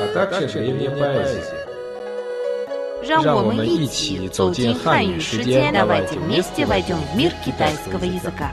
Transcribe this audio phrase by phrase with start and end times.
[0.00, 1.68] а также древняя поэзия.
[3.02, 8.52] 让让我们一我们一起起走进走进汉汉语语世界世界， давайте давайте вместе вместе войдем в мир китайского китайского языка.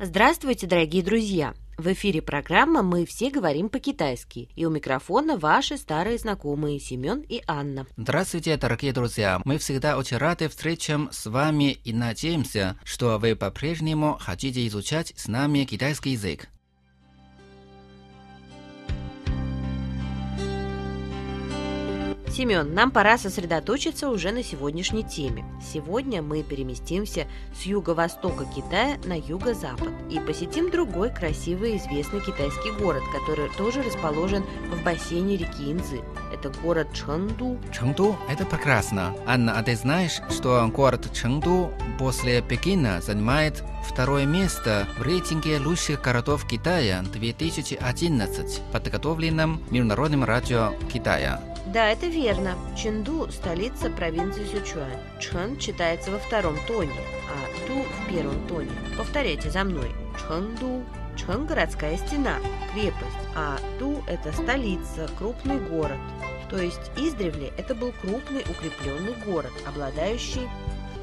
[0.00, 1.54] Здравствуйте, дорогие друзья!
[1.76, 4.48] В эфире программа «Мы все говорим по-китайски».
[4.54, 7.86] И у микрофона ваши старые знакомые Семен и Анна.
[7.96, 9.40] Здравствуйте, дорогие друзья!
[9.44, 15.26] Мы всегда очень рады встречам с вами и надеемся, что вы по-прежнему хотите изучать с
[15.26, 16.48] нами китайский язык.
[22.39, 25.43] Семен, нам пора сосредоточиться уже на сегодняшней теме.
[25.61, 32.71] Сегодня мы переместимся с юго-востока Китая на юго-запад и посетим другой красивый и известный китайский
[32.79, 35.99] город, который тоже расположен в бассейне реки Инзы.
[36.33, 37.59] Это город Чэнду.
[37.73, 39.13] Чengду– это прекрасно.
[39.27, 46.01] Анна, а ты знаешь, что город Чengду после Пекина занимает второе место в рейтинге лучших
[46.01, 51.41] городов Китая 2011, подготовленном Международным радио Китая.
[51.73, 52.57] Да, это верно.
[52.75, 54.97] Чэнду– столица провинции Сычуань.
[55.19, 56.89] Чэн читается во втором тоне,
[57.29, 58.71] а Ду в первом тоне.
[58.97, 59.91] Повторяйте за мной.
[60.19, 60.83] Чэнду.
[61.15, 62.37] Чэн– городская стена,
[62.73, 65.99] крепость, а Ду– это столица, крупный город.
[66.49, 70.49] То есть издревле это был крупный укрепленный город, обладающий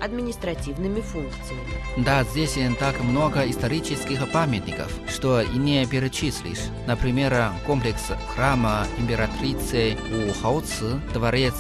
[0.01, 1.63] административными функциями.
[1.97, 6.71] Да, здесь так много исторических памятников, что и не перечислишь.
[6.87, 11.55] Например, комплекс храма императрицы У Хаоци, дворец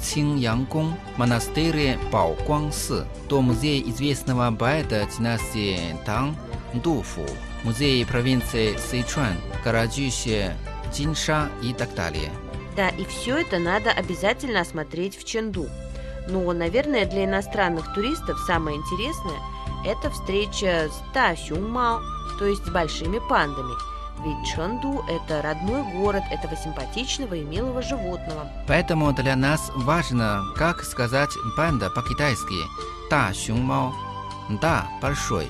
[0.00, 6.34] Циньянггong, монастырь Баогуангси, дом музей известного поэта династии Тang
[6.74, 7.26] Дуфу,
[7.64, 10.54] музей провинции Сычуань, городище
[10.92, 12.30] Джинша и так далее.
[12.76, 15.68] Да, и все это надо обязательно осмотреть в Чэнду.
[16.28, 19.40] Но, наверное, для иностранных туристов самое интересное–
[19.84, 22.00] это встреча с Та Сюнгмао,
[22.38, 23.72] то есть с большими пандами.
[24.24, 28.50] Ведь Чэнду– это родной город этого симпатичного и милого животного.
[28.66, 32.56] Поэтому для нас важно, как сказать панда по-китайски.
[33.10, 33.92] Да, сюн мао.
[34.60, 35.48] Да, большой.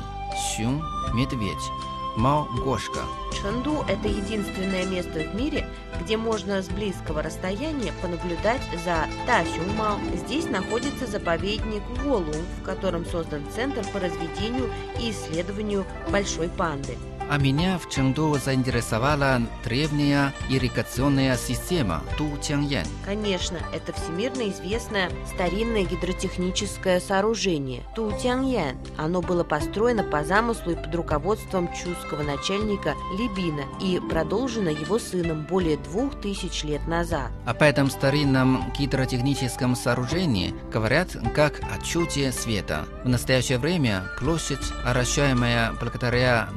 [0.55, 0.83] Сюн–
[1.15, 1.71] медведь.
[2.19, 3.03] Мао– кошка.
[3.33, 5.69] Чэнду– это единственное место в мире,
[6.01, 10.01] где можно с близкого расстояния понаблюдать за Та Сюнгмао.
[10.17, 14.69] Здесь находится заповедник Волу, в котором создан Центр по разведению
[14.99, 16.99] и исследованию большой панды.
[17.31, 22.87] А меня в Чengду заинтересовала древняя ирригационная система Ду Тяньян.
[23.05, 28.79] Конечно, это всемирно известное старинное гидротехническое сооружение Тутяньян.
[28.97, 35.45] Оно было построено по замыслу и под руководством чуского начальника Либина и продолжено его сыном
[35.45, 37.31] более двух тысяч лет назад.
[37.45, 42.87] Об этом старинном гидротехническом сооружении говорят как о чуде света.
[43.05, 46.49] В настоящее время площадь, оращаемая благодаря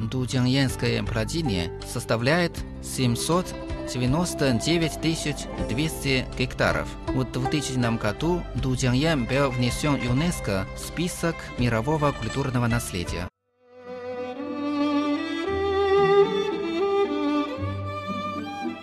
[0.62, 2.52] Дудяньянской плотине, составляет
[2.82, 5.00] 799
[5.68, 6.86] 200 гектаров.
[7.08, 13.28] В 2000 году Дудяньян был внесен ЮНЕСКО в список мирового культурного наследия.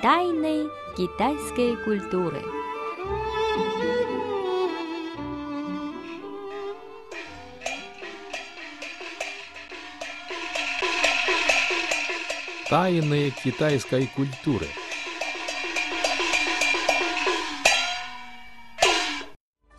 [0.01, 2.58] Тайны китайской культуры.
[12.69, 14.67] Тайны китайской культуры.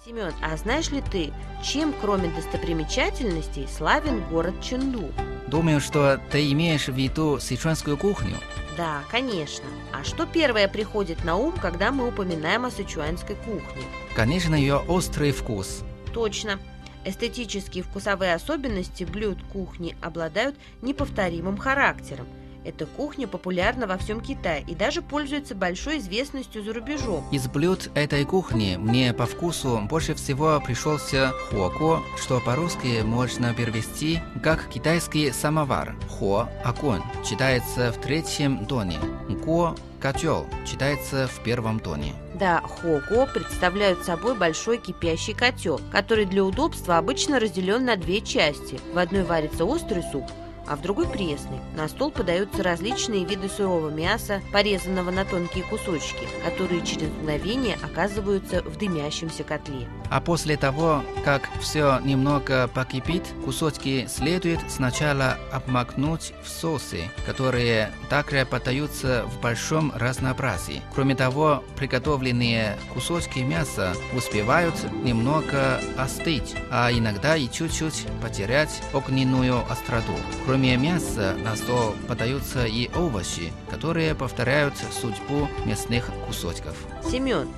[0.05, 5.13] Семен, а знаешь ли ты, чем кроме достопримечательностей славен город Чэнду?
[5.47, 8.37] Думаю, что ты имеешь в виду сычуанскую кухню.
[8.77, 9.67] Да, конечно.
[9.93, 13.85] А что первое приходит на ум, когда мы упоминаем о сычуанской кухне?
[14.17, 15.85] Конечно, ее острый вкус.
[16.13, 16.59] Точно.
[17.05, 22.27] Эстетические и вкусовые особенности блюд кухни обладают неповторимым характером.
[22.65, 27.25] Эта кухня популярна во всем Китае и даже пользуется большой известностью за рубежом.
[27.33, 34.21] Из блюд этой кухни мне по вкусу больше всего пришелся хуако, что по-русски можно перевести
[34.43, 35.97] как китайский самовар.
[36.09, 38.99] Хо– огонь, читается в третьем тоне.
[39.45, 42.15] Го– котел, читается в первом тоне.
[42.35, 48.81] Да, хого представляют собой большой кипящий котел, который для удобства обычно разделен на две части.
[48.93, 50.25] В одной варится острый суп,
[50.67, 51.59] а в другой пресный.
[51.77, 58.63] На стол подаются различные виды сырого мяса, порезанного на тонкие кусочки, которые через мгновение оказываются
[58.63, 59.87] в дымящемся котле.
[60.11, 68.45] А после того, как все немного покипит, кусочки следует сначала обмакнуть в соусы, которые также
[68.45, 70.83] подаются в большом разнообразии.
[70.93, 74.75] Кроме того, приготовленные кусочки мяса успевают
[75.05, 80.15] немного остыть, а иногда и чуть-чуть потерять огненную остроту.
[80.45, 86.75] Кроме мяса, на стол подаются и овощи, которые повторяют судьбу мясных кусочков.
[87.09, 87.49] Семен,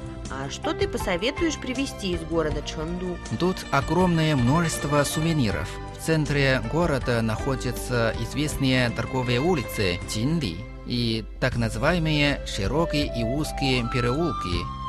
[0.40, 3.16] а что ты посоветуешь привезти из города Чхонду?
[3.38, 5.68] Тут огромное множество сувениров.
[5.98, 10.56] В центре города находятся известные торговые улицы Джинли
[10.86, 14.81] и так называемые широкие и узкие переулки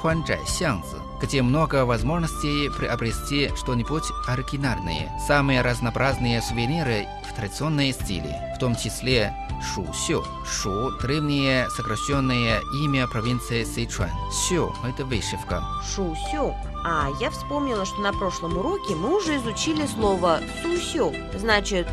[0.00, 5.10] Хуанчжай Сянцзы, где много возможностей приобрести что-нибудь оригинальное.
[5.26, 10.24] Самые разнообразные сувениры в традиционной стиле, в том числе Шу Сю.
[10.46, 14.10] Шу– древнее сокращенное имя провинции Сычуан.
[14.30, 15.64] Сю– это вышивка.
[15.82, 16.54] Шу-сю.
[16.84, 21.12] А я вспомнила, что на прошлом уроке мы уже изучили слово су-сю.
[21.34, 21.88] Значит,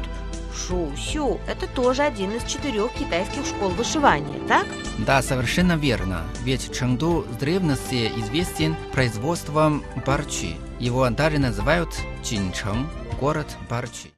[0.55, 4.65] Шу-сю– это тоже один из четырех китайских школ вышивания, так?
[5.05, 6.21] Да, совершенно верно.
[6.43, 10.55] Ведь Чэнду с древности известен производством барчи.
[10.79, 11.89] Его даже называют
[12.23, 12.87] Чинчэн–
[13.19, 14.11] город барчи.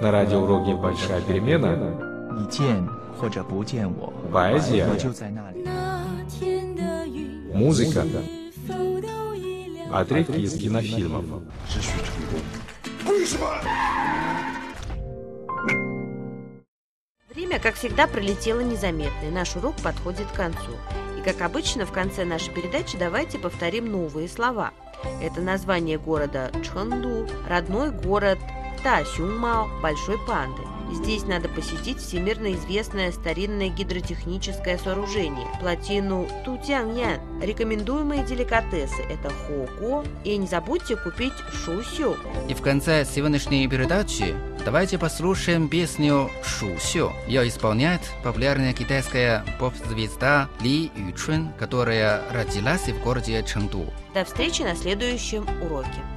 [0.00, 1.96] На радиоуроке «Большая перемена»
[4.30, 4.86] Поэзия
[7.54, 8.04] Музыка
[9.90, 11.24] Отрывки из кинофильмов
[17.28, 20.72] Время, как всегда, пролетело незаметно, и наш урок подходит к концу.
[21.18, 24.72] И, как обычно, в конце нашей передачи давайте повторим новые слова.
[25.22, 28.38] Это название города Чхонду, родной город
[28.82, 30.62] Тасюнгмао, Большой Панды.
[30.92, 37.20] Здесь надо посетить всемирно известное старинное гидротехническое сооружение– плотину Тутяньян.
[37.40, 42.16] Рекомендуемые деликатесы– это хoko, и не забудьте купить шусю.
[42.48, 44.34] И в конце сегодняшней передачи
[44.64, 47.12] давайте послушаем песню «Шу Сю».
[47.26, 53.86] Ее исполняет популярная китайская поп-звезда Ли Ючун, которая родилась в городе Чengду.
[54.14, 56.00] До встречи на следующем уроке.“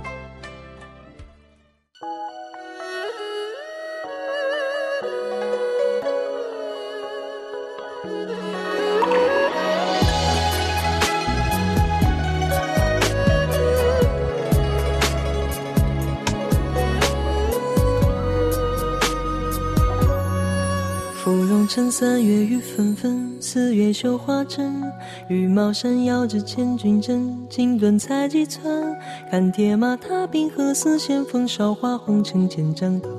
[21.69, 24.81] 城三月雨纷纷，四月绣花针。
[25.27, 28.97] 羽毛扇摇着千军阵，锦缎裁几寸。
[29.29, 33.09] 看铁马踏冰河，似线风韶华红尘千丈头。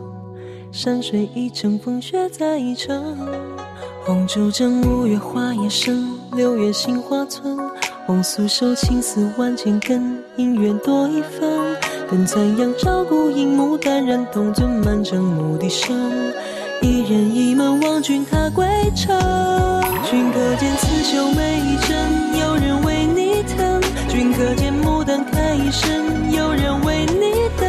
[0.73, 3.17] 山水一程，风雪再一程。
[4.05, 7.57] 红烛正，五月花叶深，六月杏花村。
[8.05, 11.77] 红酥手，青丝万千根，姻缘多一分。
[12.11, 15.95] 等残阳照孤影，牡丹染铜樽，满城牧笛声。
[16.83, 18.67] 一人一梦望君踏归
[18.97, 19.15] 程，
[20.09, 27.69] 君可见刺绣每一针，有人为你疼；君可见牡丹开一生，有人为你等。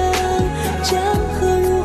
[0.84, 1.02] 江
[1.34, 1.81] 河入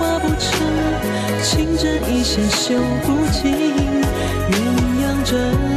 [0.00, 0.66] 画不成
[1.42, 3.52] 情针一线绣不尽
[4.50, 4.56] 鸳
[5.04, 5.69] 鸯枕